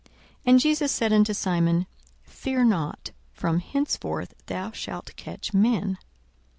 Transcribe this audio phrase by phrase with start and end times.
[0.47, 1.85] And Jesus said unto Simon,
[2.23, 5.99] Fear not; from henceforth thou shalt catch men.